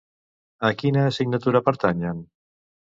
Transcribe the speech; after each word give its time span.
A 0.69 0.71
quina 0.79 1.05
assignatura 1.11 1.65
pertanyen? 1.71 2.29